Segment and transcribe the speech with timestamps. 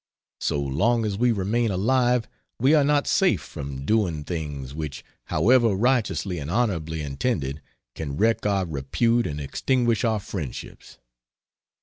[0.39, 2.27] So long as we remain alive
[2.59, 7.61] we are not safe from doing things which, however righteously and honorably intended,
[7.93, 10.97] can wreck our repute and extinguish our friendships.